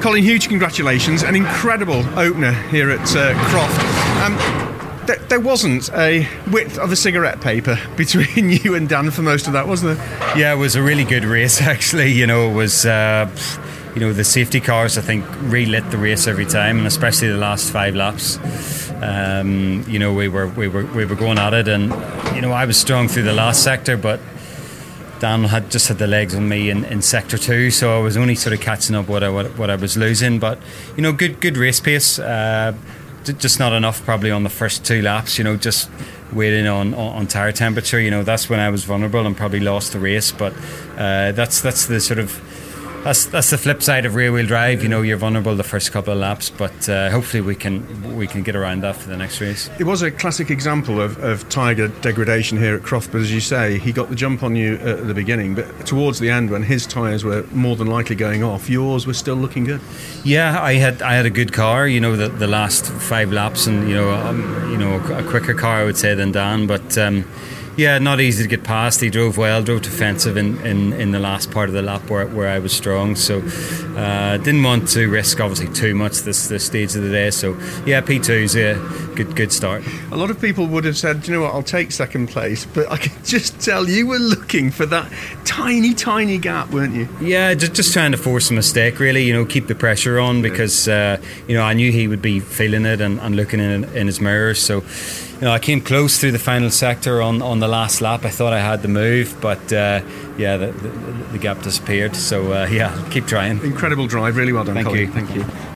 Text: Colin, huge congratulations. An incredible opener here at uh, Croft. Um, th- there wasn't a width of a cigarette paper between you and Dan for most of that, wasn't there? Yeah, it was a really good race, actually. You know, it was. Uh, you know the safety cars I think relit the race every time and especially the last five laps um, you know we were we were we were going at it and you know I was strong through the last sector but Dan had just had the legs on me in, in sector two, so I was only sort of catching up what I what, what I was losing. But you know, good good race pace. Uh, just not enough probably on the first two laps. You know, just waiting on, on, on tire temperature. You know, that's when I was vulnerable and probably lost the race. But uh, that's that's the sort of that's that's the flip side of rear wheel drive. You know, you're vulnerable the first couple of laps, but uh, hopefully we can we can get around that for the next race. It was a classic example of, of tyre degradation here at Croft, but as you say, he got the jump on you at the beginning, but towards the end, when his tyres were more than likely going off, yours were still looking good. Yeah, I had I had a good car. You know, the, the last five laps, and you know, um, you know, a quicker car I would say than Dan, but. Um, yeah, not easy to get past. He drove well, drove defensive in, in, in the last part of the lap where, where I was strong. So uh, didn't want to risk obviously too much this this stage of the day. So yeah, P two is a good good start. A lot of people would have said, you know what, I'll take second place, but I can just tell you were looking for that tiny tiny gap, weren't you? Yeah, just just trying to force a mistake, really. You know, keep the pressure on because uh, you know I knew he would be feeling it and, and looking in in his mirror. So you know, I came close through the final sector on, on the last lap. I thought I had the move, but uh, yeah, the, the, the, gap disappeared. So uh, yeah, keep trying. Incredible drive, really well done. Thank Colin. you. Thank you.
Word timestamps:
Colin, 0.00 0.22
huge 0.22 0.48
congratulations. 0.48 1.22
An 1.22 1.36
incredible 1.36 2.02
opener 2.18 2.52
here 2.70 2.90
at 2.90 3.14
uh, 3.14 3.34
Croft. 3.50 3.78
Um, 4.22 5.06
th- 5.06 5.18
there 5.28 5.40
wasn't 5.40 5.90
a 5.92 6.26
width 6.50 6.78
of 6.78 6.90
a 6.90 6.96
cigarette 6.96 7.42
paper 7.42 7.78
between 7.96 8.48
you 8.64 8.74
and 8.74 8.88
Dan 8.88 9.10
for 9.10 9.20
most 9.20 9.46
of 9.46 9.52
that, 9.52 9.68
wasn't 9.68 9.98
there? 9.98 10.38
Yeah, 10.38 10.54
it 10.54 10.56
was 10.56 10.74
a 10.74 10.82
really 10.82 11.04
good 11.04 11.24
race, 11.24 11.60
actually. 11.74 12.12
You 12.12 12.26
know, 12.26 12.50
it 12.50 12.54
was. 12.54 12.86
Uh, 12.86 13.30
you 13.94 14.00
know 14.00 14.12
the 14.12 14.22
safety 14.22 14.60
cars 14.60 14.96
I 14.96 15.00
think 15.00 15.24
relit 15.42 15.90
the 15.90 15.98
race 15.98 16.28
every 16.28 16.46
time 16.46 16.78
and 16.78 16.86
especially 16.86 17.26
the 17.26 17.38
last 17.38 17.72
five 17.72 17.96
laps 17.96 18.38
um, 19.02 19.84
you 19.88 19.98
know 19.98 20.12
we 20.12 20.28
were 20.28 20.46
we 20.46 20.68
were 20.68 20.86
we 20.86 21.04
were 21.04 21.16
going 21.16 21.38
at 21.38 21.54
it 21.54 21.66
and 21.66 21.86
you 22.36 22.40
know 22.40 22.52
I 22.52 22.66
was 22.66 22.76
strong 22.76 23.08
through 23.08 23.24
the 23.24 23.32
last 23.32 23.64
sector 23.64 23.96
but 23.96 24.20
Dan 25.20 25.44
had 25.44 25.70
just 25.70 25.88
had 25.88 25.98
the 25.98 26.06
legs 26.06 26.34
on 26.34 26.48
me 26.48 26.70
in, 26.70 26.84
in 26.86 27.02
sector 27.02 27.36
two, 27.36 27.70
so 27.70 27.96
I 27.98 28.02
was 28.02 28.16
only 28.16 28.34
sort 28.34 28.54
of 28.54 28.60
catching 28.60 28.96
up 28.96 29.06
what 29.06 29.22
I 29.22 29.28
what, 29.28 29.56
what 29.58 29.70
I 29.70 29.76
was 29.76 29.96
losing. 29.96 30.38
But 30.38 30.58
you 30.96 31.02
know, 31.02 31.12
good 31.12 31.40
good 31.40 31.56
race 31.56 31.78
pace. 31.78 32.18
Uh, 32.18 32.74
just 33.24 33.58
not 33.58 33.74
enough 33.74 34.02
probably 34.04 34.30
on 34.30 34.44
the 34.44 34.50
first 34.50 34.84
two 34.84 35.02
laps. 35.02 35.36
You 35.36 35.44
know, 35.44 35.56
just 35.56 35.90
waiting 36.32 36.66
on, 36.66 36.94
on, 36.94 37.16
on 37.16 37.26
tire 37.26 37.52
temperature. 37.52 38.00
You 38.00 38.10
know, 38.10 38.22
that's 38.22 38.48
when 38.48 38.60
I 38.60 38.70
was 38.70 38.84
vulnerable 38.84 39.26
and 39.26 39.36
probably 39.36 39.60
lost 39.60 39.92
the 39.92 40.00
race. 40.00 40.32
But 40.32 40.54
uh, 40.96 41.32
that's 41.32 41.60
that's 41.60 41.86
the 41.86 42.00
sort 42.00 42.18
of 42.18 42.40
that's 43.04 43.26
that's 43.26 43.50
the 43.50 43.58
flip 43.58 43.82
side 43.82 44.04
of 44.04 44.14
rear 44.14 44.32
wheel 44.32 44.46
drive. 44.46 44.82
You 44.82 44.88
know, 44.88 45.02
you're 45.02 45.16
vulnerable 45.16 45.54
the 45.56 45.62
first 45.62 45.90
couple 45.90 46.12
of 46.12 46.18
laps, 46.18 46.50
but 46.50 46.88
uh, 46.88 47.10
hopefully 47.10 47.40
we 47.40 47.54
can 47.54 48.16
we 48.16 48.26
can 48.26 48.42
get 48.42 48.54
around 48.54 48.82
that 48.82 48.96
for 48.96 49.08
the 49.08 49.16
next 49.16 49.40
race. 49.40 49.70
It 49.78 49.84
was 49.84 50.02
a 50.02 50.10
classic 50.10 50.50
example 50.50 51.00
of, 51.00 51.18
of 51.22 51.48
tyre 51.48 51.88
degradation 51.88 52.58
here 52.58 52.74
at 52.74 52.82
Croft, 52.82 53.12
but 53.12 53.20
as 53.20 53.32
you 53.32 53.40
say, 53.40 53.78
he 53.78 53.92
got 53.92 54.10
the 54.10 54.14
jump 54.14 54.42
on 54.42 54.54
you 54.54 54.74
at 54.76 55.06
the 55.06 55.14
beginning, 55.14 55.54
but 55.54 55.86
towards 55.86 56.18
the 56.18 56.30
end, 56.30 56.50
when 56.50 56.62
his 56.62 56.86
tyres 56.86 57.24
were 57.24 57.44
more 57.52 57.76
than 57.76 57.86
likely 57.86 58.16
going 58.16 58.42
off, 58.42 58.68
yours 58.68 59.06
were 59.06 59.14
still 59.14 59.36
looking 59.36 59.64
good. 59.64 59.80
Yeah, 60.22 60.60
I 60.60 60.74
had 60.74 61.00
I 61.00 61.14
had 61.14 61.26
a 61.26 61.30
good 61.30 61.52
car. 61.52 61.88
You 61.88 62.00
know, 62.00 62.16
the, 62.16 62.28
the 62.28 62.46
last 62.46 62.86
five 62.86 63.32
laps, 63.32 63.66
and 63.66 63.88
you 63.88 63.94
know, 63.94 64.10
um, 64.10 64.70
you 64.70 64.76
know, 64.76 65.00
a 65.16 65.22
quicker 65.24 65.54
car 65.54 65.80
I 65.80 65.84
would 65.84 65.96
say 65.96 66.14
than 66.14 66.32
Dan, 66.32 66.66
but. 66.66 66.98
Um, 66.98 67.24
yeah, 67.80 67.98
not 67.98 68.20
easy 68.20 68.42
to 68.42 68.48
get 68.48 68.62
past. 68.62 69.00
He 69.00 69.08
drove 69.08 69.38
well, 69.38 69.62
drove 69.62 69.80
defensive 69.80 70.36
in, 70.36 70.60
in, 70.66 70.92
in 70.92 71.12
the 71.12 71.18
last 71.18 71.50
part 71.50 71.70
of 71.70 71.74
the 71.74 71.80
lap 71.80 72.10
where, 72.10 72.26
where 72.26 72.48
I 72.48 72.58
was 72.58 72.74
strong. 72.74 73.16
So 73.16 73.38
uh, 73.96 74.36
didn't 74.36 74.62
want 74.62 74.86
to 74.90 75.08
risk 75.08 75.40
obviously 75.40 75.72
too 75.72 75.94
much 75.94 76.18
this 76.18 76.48
this 76.48 76.66
stage 76.66 76.94
of 76.94 77.02
the 77.02 77.10
day. 77.10 77.30
So 77.30 77.58
yeah, 77.86 78.02
P 78.02 78.18
two 78.18 78.34
is 78.34 78.54
a 78.54 78.74
good 79.16 79.34
good 79.34 79.50
start. 79.50 79.82
A 80.12 80.16
lot 80.16 80.30
of 80.30 80.38
people 80.42 80.66
would 80.66 80.84
have 80.84 80.98
said, 80.98 81.26
you 81.26 81.32
know 81.32 81.40
what, 81.40 81.54
I'll 81.54 81.62
take 81.62 81.90
second 81.90 82.28
place, 82.28 82.66
but 82.66 82.90
I 82.92 82.98
can 82.98 83.24
just 83.24 83.58
tell 83.60 83.88
you 83.88 84.06
were 84.06 84.18
looking 84.18 84.70
for 84.70 84.84
that 84.84 85.10
tiny 85.46 85.94
tiny 85.94 86.36
gap, 86.36 86.70
weren't 86.70 86.94
you? 86.94 87.08
Yeah, 87.22 87.54
just 87.54 87.72
just 87.72 87.94
trying 87.94 88.12
to 88.12 88.18
force 88.18 88.50
a 88.50 88.54
mistake, 88.54 89.00
really. 89.00 89.24
You 89.24 89.32
know, 89.32 89.46
keep 89.46 89.68
the 89.68 89.74
pressure 89.74 90.20
on 90.20 90.42
because 90.42 90.86
uh, 90.86 91.16
you 91.48 91.54
know 91.54 91.62
I 91.62 91.72
knew 91.72 91.90
he 91.92 92.08
would 92.08 92.20
be 92.20 92.40
feeling 92.40 92.84
it 92.84 93.00
and, 93.00 93.18
and 93.20 93.36
looking 93.36 93.60
in 93.60 93.84
in 93.96 94.06
his 94.06 94.20
mirror. 94.20 94.54
So 94.54 94.82
you 95.40 95.46
know, 95.46 95.52
I 95.52 95.58
came 95.58 95.80
close 95.80 96.20
through 96.20 96.32
the 96.32 96.38
final 96.38 96.70
sector 96.70 97.22
on, 97.22 97.40
on 97.40 97.60
the 97.60 97.68
last 97.70 98.00
lap. 98.00 98.24
I 98.24 98.30
thought 98.30 98.52
I 98.52 98.60
had 98.60 98.82
the 98.82 98.88
move, 98.88 99.36
but 99.40 99.72
uh, 99.72 100.02
yeah, 100.36 100.56
the, 100.56 100.72
the, 100.72 100.88
the, 101.32 101.38
gap 101.38 101.62
disappeared. 101.62 102.14
So 102.16 102.52
uh, 102.52 102.66
yeah, 102.66 103.08
keep 103.10 103.26
trying. 103.26 103.62
Incredible 103.62 104.06
drive, 104.06 104.36
really 104.36 104.52
well 104.52 104.64
done. 104.64 104.74
Thank 104.74 104.88
Colin. 104.88 105.00
you. 105.00 105.12
Thank 105.12 105.34
you. 105.34 105.44